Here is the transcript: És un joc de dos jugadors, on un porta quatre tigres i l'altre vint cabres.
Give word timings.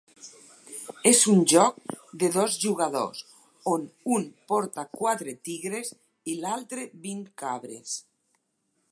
És 1.09 1.19
un 1.31 1.41
joc 1.51 1.91
de 2.23 2.29
dos 2.35 2.55
jugadors, 2.63 3.19
on 3.73 3.83
un 4.15 4.25
porta 4.53 4.85
quatre 5.01 5.35
tigres 5.49 5.93
i 6.33 6.39
l'altre 6.45 6.87
vint 7.05 7.21
cabres. 7.43 7.93